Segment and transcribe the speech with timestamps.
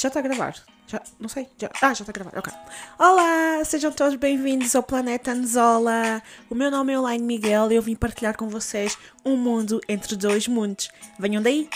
[0.00, 0.54] Já está a gravar?
[0.86, 1.48] Já, não sei.
[1.60, 2.52] Já, ah, já está a gravar, ok.
[3.00, 6.22] Olá, sejam todos bem-vindos ao Planeta Anzola.
[6.48, 10.14] O meu nome é Elaine Miguel e eu vim partilhar com vocês um mundo entre
[10.14, 10.88] dois mundos.
[11.18, 11.68] Venham daí!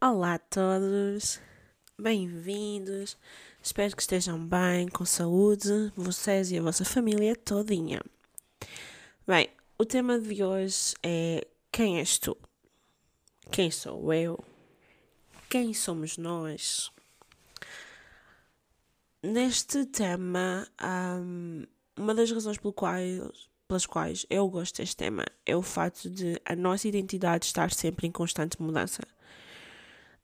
[0.00, 1.40] Olá a todos,
[1.98, 3.18] bem-vindos.
[3.60, 8.00] Espero que estejam bem, com saúde, vocês e a vossa família todinha.
[9.26, 12.36] Bem, o tema de hoje é quem és tu?
[13.50, 14.53] Quem sou eu?
[15.54, 16.90] Quem somos nós?
[19.22, 21.64] Neste tema, um,
[21.96, 26.56] uma das razões pelo pelas quais eu gosto deste tema é o fato de a
[26.56, 29.00] nossa identidade estar sempre em constante mudança.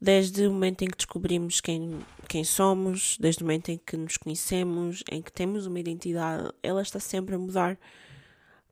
[0.00, 4.16] Desde o momento em que descobrimos quem, quem somos, desde o momento em que nos
[4.16, 7.78] conhecemos, em que temos uma identidade, ela está sempre a mudar.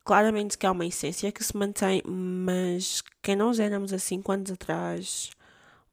[0.04, 4.50] Claramente que há uma essência que se mantém, mas quem nós éramos há 5 anos
[4.50, 5.30] atrás,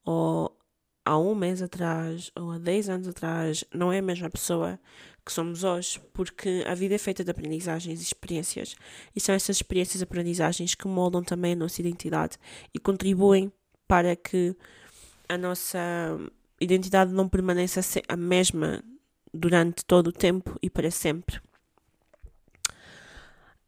[0.04, 0.55] ou
[1.06, 4.80] há um mês atrás, ou há 10 anos atrás, não é a mesma pessoa
[5.24, 8.76] que somos hoje, porque a vida é feita de aprendizagens e experiências,
[9.16, 12.38] e são essas experiências e aprendizagens que moldam também a nossa identidade
[12.74, 13.52] e contribuem
[13.88, 14.56] para que
[15.30, 15.80] a nossa
[16.60, 18.84] identidade não permaneça a mesma
[19.34, 21.40] durante todo o tempo e para sempre.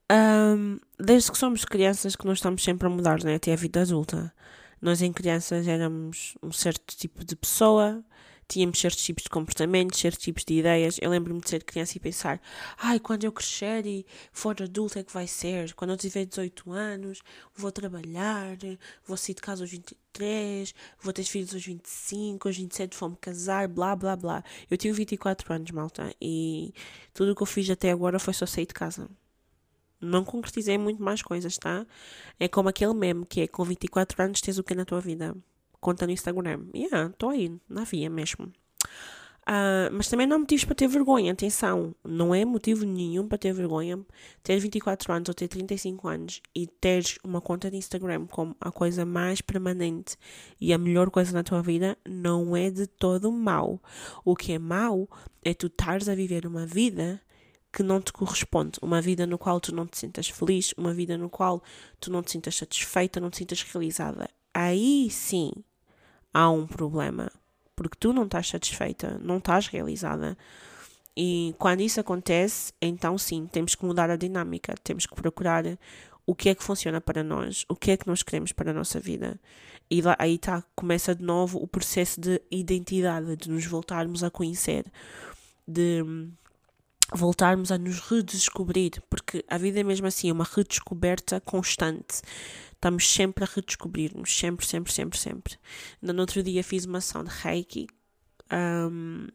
[0.09, 3.35] Um, desde que somos crianças que nós estamos sempre a mudar, né?
[3.35, 4.33] até a vida adulta.
[4.81, 8.03] Nós em crianças éramos um certo tipo de pessoa,
[8.47, 10.97] tínhamos certos tipos de comportamentos, certos tipos de ideias.
[11.01, 12.41] Eu lembro-me de ser criança e pensar:
[12.77, 15.73] ai, quando eu crescer e for adulto é que vai ser.
[15.73, 17.21] Quando eu tiver 18 anos,
[17.55, 18.57] vou trabalhar,
[19.05, 23.67] vou sair de casa aos 23, vou ter filhos aos 25, aos 27 vou-me casar,
[23.67, 24.43] blá blá blá.
[24.69, 26.73] Eu tive 24 anos, malta, e
[27.13, 29.09] tudo o que eu fiz até agora foi só sair de casa.
[29.99, 31.85] Não concretizei muito mais coisas, tá?
[32.39, 35.35] É como aquele meme que é com 24 anos tens o que na tua vida?
[35.79, 36.65] Conta no Instagram.
[36.75, 38.51] Yeah, estou aí, na via mesmo.
[39.47, 43.37] Uh, mas também não há motivos para ter vergonha, atenção, não é motivo nenhum para
[43.37, 43.97] ter vergonha
[44.43, 48.69] ter 24 anos ou ter 35 anos e teres uma conta de Instagram como a
[48.69, 50.17] coisa mais permanente
[50.59, 53.81] e a melhor coisa na tua vida, não é de todo mau.
[54.25, 55.07] O que é mau
[55.41, 57.21] é tu estares a viver uma vida
[57.77, 61.15] que não te corresponde, uma vida no qual tu não te sintas feliz, uma vida
[61.15, 61.61] no qual
[61.99, 64.27] tu não te sintas satisfeita, não te sintas realizada.
[64.51, 65.51] Aí sim
[66.33, 67.31] há um problema,
[67.75, 70.35] porque tu não estás satisfeita, não estás realizada.
[71.15, 75.63] E quando isso acontece, então sim, temos que mudar a dinâmica, temos que procurar
[76.25, 78.73] o que é que funciona para nós, o que é que nós queremos para a
[78.73, 79.39] nossa vida.
[79.87, 84.31] E lá, aí tá, começa de novo o processo de identidade, de nos voltarmos a
[84.31, 84.91] conhecer,
[85.67, 86.03] de
[87.13, 92.21] voltarmos a nos redescobrir, porque a vida é mesmo assim, uma redescoberta constante.
[92.73, 95.57] Estamos sempre a redescobrir-nos, sempre, sempre, sempre, sempre.
[96.01, 97.87] No outro dia fiz uma ação de Reiki
[98.51, 99.27] um,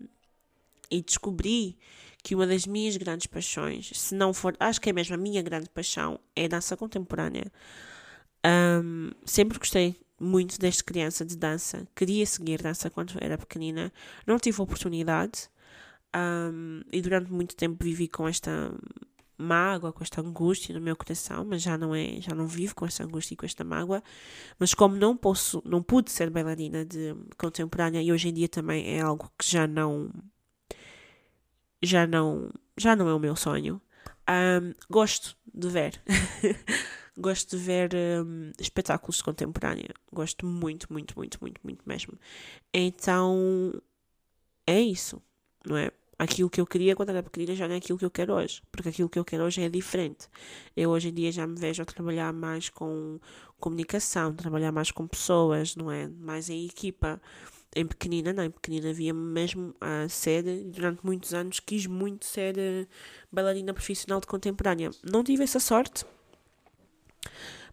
[0.90, 1.76] e descobri
[2.22, 5.42] que uma das minhas grandes paixões, se não for, acho que é mesmo a minha
[5.42, 7.50] grande paixão, é dança contemporânea.
[8.44, 13.92] Um, sempre gostei muito desde criança de dança, queria seguir dança quando era pequenina,
[14.24, 15.48] não tive oportunidade
[16.14, 18.72] um, e durante muito tempo vivi com esta
[19.42, 22.86] mágoa, com esta angústia no meu coração, mas já não é, já não vivo com
[22.86, 24.02] esta angústia e com esta mágoa.
[24.58, 28.96] Mas como não posso, não pude ser bailarina de contemporânea e hoje em dia também
[28.96, 30.10] é algo que já não
[31.82, 33.80] já não já não é o meu sonho.
[34.28, 36.00] Um, gosto de ver.
[37.18, 39.90] gosto de ver um, espetáculos de contemporânea.
[40.12, 42.18] Gosto muito, muito, muito, muito, muito mesmo.
[42.72, 43.72] Então
[44.66, 45.20] é isso,
[45.66, 45.90] não é?
[46.22, 48.62] Aquilo que eu queria quando era pequenina já não é aquilo que eu quero hoje,
[48.70, 50.28] porque aquilo que eu quero hoje é diferente.
[50.76, 53.18] Eu hoje em dia já me vejo a trabalhar mais com
[53.58, 56.06] comunicação, trabalhar mais com pessoas, não é?
[56.06, 57.20] Mais em equipa.
[57.74, 62.56] Em pequenina, não, em pequenina via-me mesmo a ser, durante muitos anos quis muito ser
[62.56, 62.86] uh,
[63.32, 64.90] bailarina profissional de contemporânea.
[65.02, 66.04] Não tive essa sorte,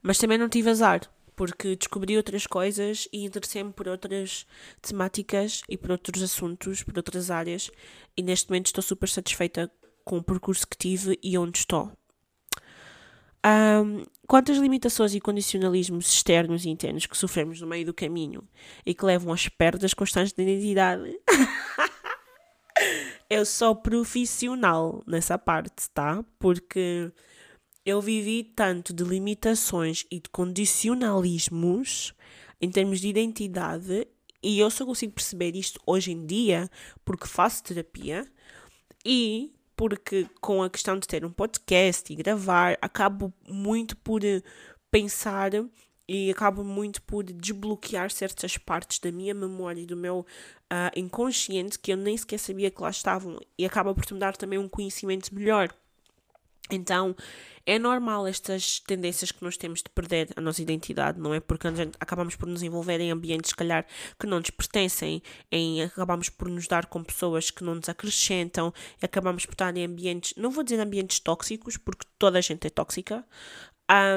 [0.02, 1.02] mas também não tive azar,
[1.40, 4.46] porque descobri outras coisas e interessei-me por outras
[4.82, 7.72] temáticas e por outros assuntos, por outras áreas,
[8.18, 9.72] e neste momento estou super satisfeita
[10.04, 11.94] com o percurso que tive e onde estou.
[13.48, 18.46] Um, quantas limitações e condicionalismos externos e internos que sofremos no meio do caminho
[18.86, 21.18] e que levam às perdas constantes de identidade?
[23.30, 26.22] eu sou profissional nessa parte, tá?
[26.38, 27.14] Porque
[27.90, 32.14] eu vivi tanto de limitações e de condicionalismos
[32.62, 34.08] em termos de identidade,
[34.42, 36.70] e eu só consigo perceber isto hoje em dia
[37.04, 38.26] porque faço terapia
[39.06, 44.22] e porque com a questão de ter um podcast e gravar, acabo muito por
[44.92, 45.52] pensar
[46.08, 51.78] e acabo muito por desbloquear certas partes da minha memória e do meu uh, inconsciente
[51.78, 54.68] que eu nem sequer sabia que lá estavam e acaba por me dar também um
[54.68, 55.74] conhecimento melhor.
[56.72, 57.16] Então,
[57.66, 61.40] é normal estas tendências que nós temos de perder a nossa identidade, não é?
[61.40, 61.68] Porque
[62.00, 63.86] acabamos por nos envolver em ambientes, se calhar,
[64.20, 65.22] que não nos pertencem,
[65.52, 69.86] em, acabamos por nos dar com pessoas que não nos acrescentam, acabamos por estar em
[69.86, 73.26] ambientes, não vou dizer ambientes tóxicos, porque toda a gente é tóxica,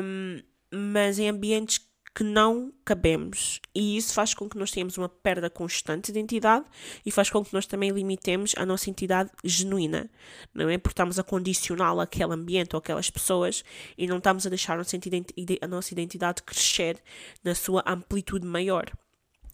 [0.03, 1.79] um, mas em ambientes
[2.15, 3.61] que não cabemos.
[3.75, 6.67] E isso faz com que nós tenhamos uma perda constante de identidade
[7.05, 10.11] e faz com que nós também limitemos a nossa identidade genuína.
[10.53, 10.77] Não é?
[10.77, 13.65] Porque estamos a condicioná-la àquele ambiente ou aquelas pessoas
[13.97, 17.03] e não estamos a deixar a nossa identidade crescer
[17.43, 18.91] na sua amplitude maior.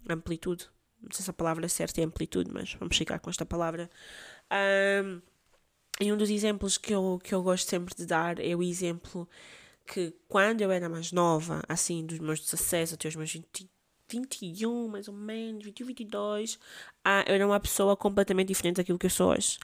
[0.08, 0.66] Amplitude.
[1.00, 3.88] Não sei se a palavra certa é amplitude, mas vamos ficar com esta palavra.
[5.04, 5.20] Um,
[6.00, 9.28] e um dos exemplos que eu, que eu gosto sempre de dar é o exemplo
[9.88, 13.68] que quando eu era mais nova, assim, dos meus 16 até os meus 20,
[14.10, 16.58] 21, mais ou menos, 21, 22,
[17.04, 19.58] ah, eu era uma pessoa completamente diferente daquilo que eu sou hoje.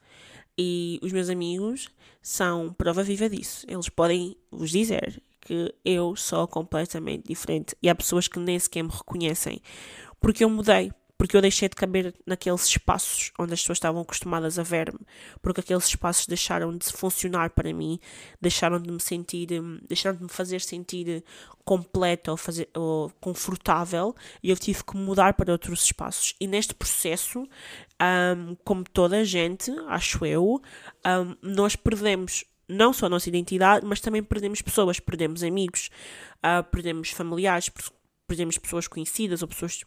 [0.57, 1.89] E os meus amigos
[2.23, 3.67] são prova viva disso.
[3.69, 7.77] Eles podem vos dizer que eu sou completamente diferente.
[7.83, 9.61] E há pessoas que nem sequer me reconhecem.
[10.21, 14.59] Porque eu mudei porque eu deixei de caber naqueles espaços onde as pessoas estavam acostumadas
[14.59, 14.99] a ver-me,
[15.41, 18.01] porque aqueles espaços deixaram de funcionar para mim,
[18.41, 21.25] deixaram de me sentir, hum, deixaram de me fazer sentir
[21.65, 26.35] completa ou, fazer, ou confortável e eu tive que mudar para outros espaços.
[26.41, 27.49] E neste processo,
[28.01, 30.61] um, como toda a gente, acho eu,
[31.07, 35.91] um, nós perdemos não só a nossa identidade, mas também perdemos pessoas, perdemos amigos,
[36.39, 37.71] uh, perdemos familiares,
[38.27, 39.85] perdemos pessoas conhecidas ou pessoas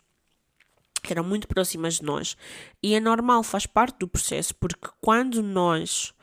[1.08, 2.36] que eram muito próximas de nós.
[2.84, 6.14] E é normal, faz parte do processo, porque quando nós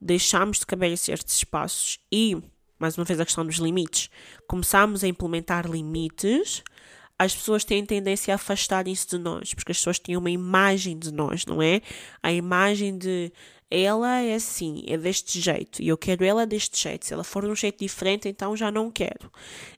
[0.00, 2.40] deixamos de caber certos espaços e,
[2.78, 4.08] mais uma vez, a questão dos limites,
[4.46, 6.62] começamos a implementar limites,
[7.18, 11.12] as pessoas têm tendência a afastarem-se de nós, porque as pessoas têm uma imagem de
[11.12, 11.82] nós, não é?
[12.22, 13.30] A imagem de
[13.70, 17.06] ela é assim, é deste jeito, e eu quero ela deste jeito.
[17.06, 19.30] Se ela for de um jeito diferente, então já não quero.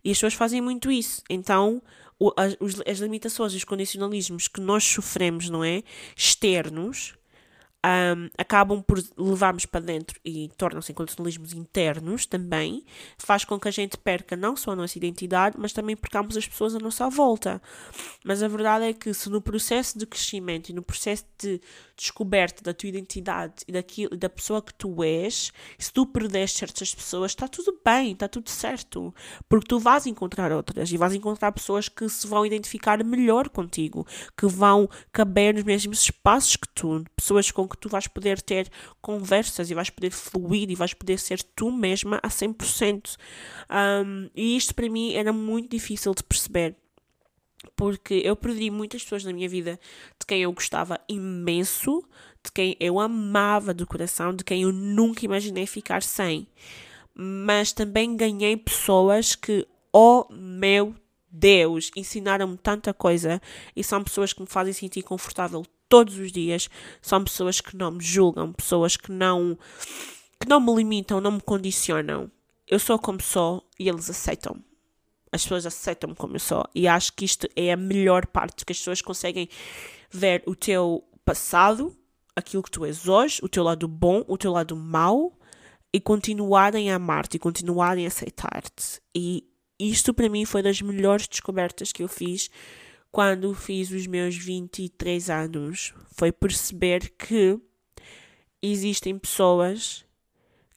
[0.03, 1.23] E as pessoas fazem muito isso.
[1.29, 1.83] Então,
[2.37, 2.57] as,
[2.87, 5.83] as limitações e os condicionalismos que nós sofremos, não é?
[6.17, 7.15] Externos,
[7.85, 12.85] um, acabam por levarmos para dentro e tornam-se condicionalismos internos também,
[13.19, 16.47] faz com que a gente perca não só a nossa identidade, mas também percamos as
[16.47, 17.61] pessoas à nossa volta.
[18.25, 21.61] Mas a verdade é que se no processo de crescimento e no processo de
[22.03, 26.93] descoberta da tua identidade e daquilo, da pessoa que tu és, se tu perdes certas
[26.93, 29.15] pessoas, está tudo bem, está tudo certo.
[29.49, 34.05] Porque tu vais encontrar outras e vais encontrar pessoas que se vão identificar melhor contigo,
[34.37, 38.69] que vão caber nos mesmos espaços que tu, pessoas com que tu vais poder ter
[39.01, 43.17] conversas e vais poder fluir e vais poder ser tu mesma a 100%.
[43.71, 46.77] Um, e isto para mim era muito difícil de perceber
[47.77, 49.79] porque eu perdi muitas pessoas na minha vida
[50.19, 52.03] de quem eu gostava imenso,
[52.45, 56.47] de quem eu amava do coração, de quem eu nunca imaginei ficar sem.
[57.15, 60.95] Mas também ganhei pessoas que, oh meu
[61.31, 63.41] Deus, ensinaram-me tanta coisa
[63.75, 66.71] e são pessoas que me fazem sentir confortável todos os dias,
[67.03, 69.59] são pessoas que não me julgam, pessoas que não
[70.41, 72.31] que não me limitam, não me condicionam.
[72.67, 74.72] Eu sou como sou e eles aceitam-me
[75.33, 76.65] as pessoas aceitam-me como eu sou.
[76.75, 79.49] E acho que isto é a melhor parte, que as pessoas conseguem
[80.11, 81.97] ver o teu passado,
[82.37, 85.39] aquilo que tu és hoje, o teu lado bom, o teu lado mau,
[85.93, 89.01] e continuarem a amar-te e continuarem a aceitar-te.
[89.15, 89.47] E
[89.79, 92.51] isto para mim foi das melhores descobertas que eu fiz
[93.11, 95.93] quando fiz os meus 23 anos.
[96.15, 97.59] Foi perceber que
[98.63, 100.05] existem pessoas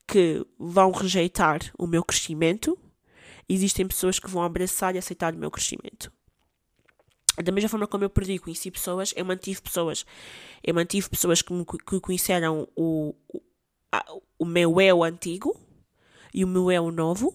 [0.08, 2.78] que vão rejeitar o meu crescimento,
[3.48, 6.12] existem pessoas que vão abraçar e aceitar o meu crescimento.
[7.44, 10.06] Da mesma forma como eu perdi e conheci pessoas, eu mantive pessoas.
[10.64, 13.42] Eu mantive pessoas que, me, que conheceram o, o,
[13.92, 14.06] a,
[14.40, 15.60] o meu eu antigo
[16.34, 17.34] e o meu eu novo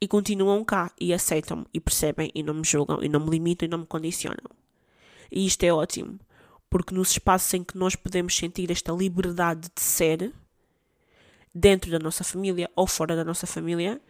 [0.00, 3.66] e continuam cá e aceitam-me e percebem e não me julgam e não me limitam
[3.66, 4.50] e não me condicionam.
[5.30, 6.18] E isto é ótimo,
[6.70, 10.32] porque nos espaços em que nós podemos sentir esta liberdade de ser,
[11.54, 14.00] dentro da nossa família ou fora da nossa família,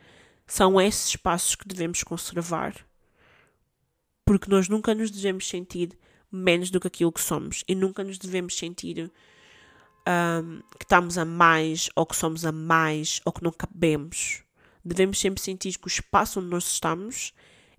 [0.48, 2.74] são esses espaços que devemos conservar,
[4.24, 5.96] porque nós nunca nos devemos sentir
[6.32, 9.10] menos do que aquilo que somos e nunca nos devemos sentir
[10.08, 14.42] um, que estamos a mais ou que somos a mais ou que não cabemos.
[14.84, 17.34] Devemos sempre sentir que o espaço onde nós estamos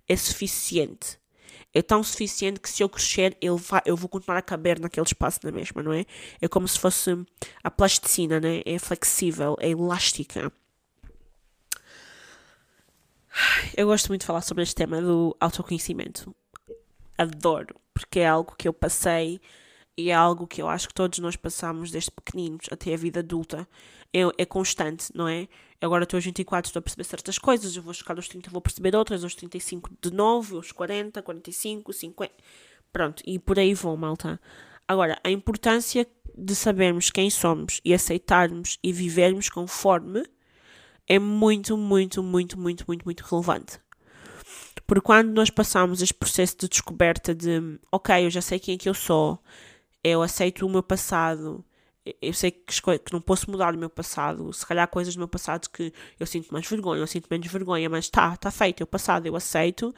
[0.08, 1.18] é suficiente.
[1.72, 5.06] É tão suficiente que se eu crescer, eu, vai, eu vou continuar a caber naquele
[5.06, 6.04] espaço na mesma, não é?
[6.40, 7.10] É como se fosse
[7.62, 8.62] a plasticina, né?
[8.64, 10.52] É flexível, é elástica.
[13.76, 16.34] Eu gosto muito de falar sobre este tema do autoconhecimento.
[17.16, 19.40] Adoro, porque é algo que eu passei
[19.96, 23.20] e é algo que eu acho que todos nós passamos desde pequeninos até a vida
[23.20, 23.68] adulta.
[24.12, 25.46] É, é constante, não é?
[25.80, 28.60] Agora estou aos 24, estou a perceber certas coisas, eu vou chegar aos 30, vou
[28.60, 32.34] perceber outras, aos 35 de novo, aos 40, 45, 50.
[32.92, 34.40] Pronto, e por aí vou, malta.
[34.86, 36.06] Agora, a importância
[36.36, 40.24] de sabermos quem somos e aceitarmos e vivermos conforme
[41.10, 43.80] é muito, muito, muito, muito, muito, muito relevante.
[44.86, 48.78] Porque quando nós passamos este processo de descoberta de, ok, eu já sei quem é
[48.78, 49.36] que eu sou,
[50.04, 51.64] eu aceito o meu passado,
[52.22, 55.26] eu sei que, que não posso mudar o meu passado, se calhar coisas do meu
[55.26, 58.84] passado que eu sinto mais vergonha, eu sinto menos vergonha, mas tá, tá feito, é
[58.84, 59.92] o passado, eu aceito,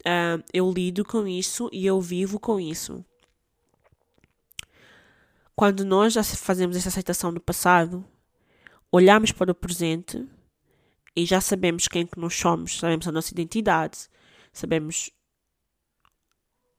[0.00, 3.04] uh, eu lido com isso e eu vivo com isso.
[5.54, 8.04] Quando nós já fazemos essa aceitação do passado,
[8.90, 10.26] olhamos para o presente
[11.16, 14.08] e já sabemos quem que nós somos, sabemos a nossa identidade,
[14.52, 15.10] sabemos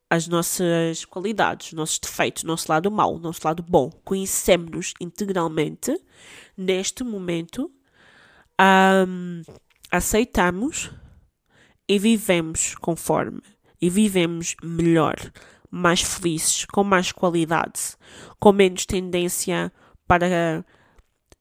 [0.09, 3.89] as nossas qualidades, os nossos defeitos, o nosso lado mau, o nosso lado bom.
[4.03, 5.97] Conhecemos-nos integralmente
[6.57, 7.71] neste momento,
[9.07, 9.41] um,
[9.89, 10.91] aceitamos
[11.87, 13.41] e vivemos conforme.
[13.81, 15.15] E vivemos melhor,
[15.69, 17.97] mais felizes, com mais qualidade,
[18.39, 19.71] com menos tendência
[20.05, 20.63] para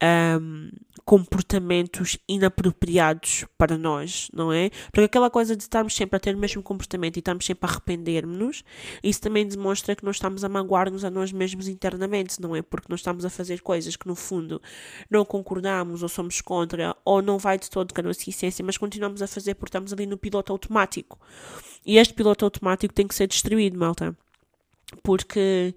[0.02, 0.71] um,
[1.04, 4.71] comportamentos inapropriados para nós, não é?
[4.92, 7.73] Porque aquela coisa de estarmos sempre a ter o mesmo comportamento e estarmos sempre a
[7.73, 8.62] arrepender-nos,
[9.02, 12.62] isso também demonstra que nós estamos a magoar-nos a nós mesmos internamente, não é?
[12.62, 14.61] Porque nós estamos a fazer coisas que no fundo
[15.11, 18.78] não concordamos ou somos contra ou não vai de todo com a nossa essência, mas
[18.78, 21.19] continuamos a fazer porque estamos ali no piloto automático.
[21.85, 24.16] E este piloto automático tem que ser destruído, malta.
[25.02, 25.75] Porque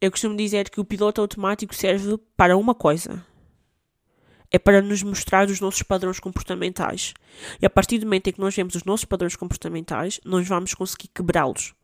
[0.00, 3.24] eu costumo dizer que o piloto automático serve para uma coisa
[4.52, 7.14] é para nos mostrar os nossos padrões comportamentais.
[7.60, 10.74] E a partir do momento em que nós vemos os nossos padrões comportamentais, nós vamos
[10.74, 11.74] conseguir quebrá-los.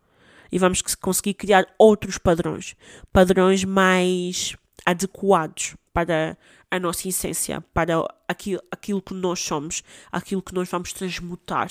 [0.53, 2.77] E vamos conseguir criar outros padrões.
[3.11, 6.37] Padrões mais adequados para
[6.71, 9.83] a nossa essência, para aquilo, aquilo que nós somos,
[10.13, 11.69] aquilo que nós vamos transmutar.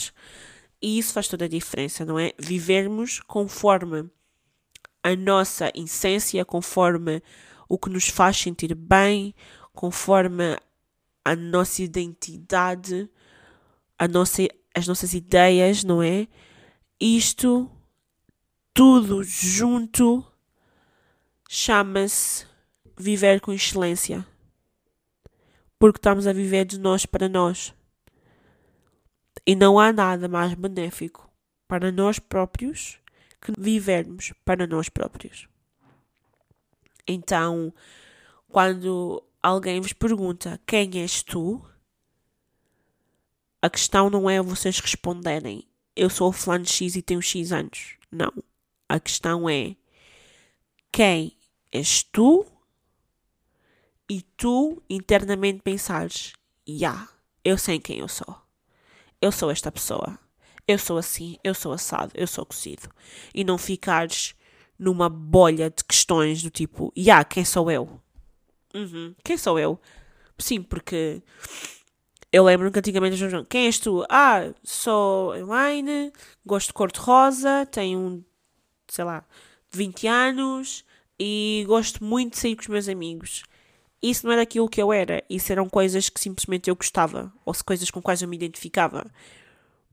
[0.82, 2.34] E isso faz toda a diferença, não é?
[2.40, 4.10] Vivermos conforme
[5.04, 7.22] a nossa essência, conforme
[7.70, 9.34] o que nos faz sentir bem,
[9.74, 10.58] conforme
[11.28, 13.10] a nossa identidade,
[14.00, 16.26] a nossa, as nossas ideias, não é?
[16.98, 17.70] Isto
[18.74, 20.26] tudo junto
[21.50, 22.46] chama-se
[22.98, 24.26] viver com excelência.
[25.78, 27.74] Porque estamos a viver de nós para nós.
[29.46, 31.30] E não há nada mais benéfico
[31.68, 33.00] para nós próprios
[33.42, 35.50] que vivermos para nós próprios.
[37.06, 37.74] Então,
[38.48, 41.64] quando alguém vos pergunta quem és tu,
[43.62, 47.96] a questão não é vocês responderem eu sou o fulano X e tenho X anos.
[48.12, 48.32] Não.
[48.88, 49.76] A questão é
[50.92, 51.36] quem
[51.72, 52.46] és tu
[54.08, 56.34] e tu internamente pensares,
[56.66, 57.10] já, yeah,
[57.44, 58.40] eu sei quem eu sou.
[59.20, 60.20] Eu sou esta pessoa.
[60.68, 62.90] Eu sou assim, eu sou assado, eu sou cozido.
[63.34, 64.36] E não ficares
[64.78, 68.00] numa bolha de questões do tipo, já, yeah, quem sou eu?
[68.78, 69.16] Uhum.
[69.24, 69.80] Quem sou eu?
[70.38, 71.22] Sim, porque
[72.32, 74.06] eu lembro que antigamente as quem és tu?
[74.10, 76.12] Ah, sou Elaine,
[76.46, 78.24] gosto de cor-de-rosa, tenho,
[78.88, 79.26] sei lá,
[79.72, 80.86] 20 anos
[81.20, 83.44] e gosto muito de sair com os meus amigos.
[84.02, 87.54] Isso não era aquilo que eu era, isso eram coisas que simplesmente eu gostava, ou
[87.66, 89.04] coisas com quais eu me identificava.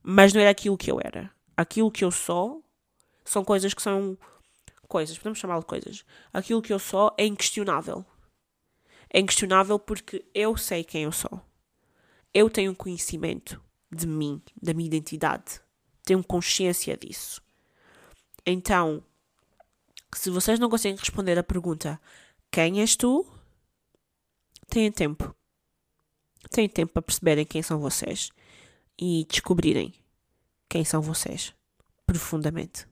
[0.03, 1.31] Mas não era aquilo que eu era.
[1.57, 2.63] Aquilo que eu sou
[3.25, 4.19] são coisas que são
[4.87, 6.05] coisas, podemos chamá-lo de coisas.
[6.33, 8.05] Aquilo que eu sou é inquestionável
[9.15, 11.41] é inquestionável porque eu sei quem eu sou.
[12.35, 15.61] Eu tenho conhecimento de mim, da minha identidade.
[16.03, 17.41] Tenho consciência disso.
[18.45, 19.05] Então,
[20.13, 22.01] se vocês não conseguem responder a pergunta
[22.51, 23.25] quem és tu,
[24.69, 25.33] têm tempo.
[26.51, 28.31] Têm tempo para perceberem quem são vocês
[29.01, 29.95] e descobrirem
[30.69, 31.55] quem são vocês
[32.05, 32.89] profundamente.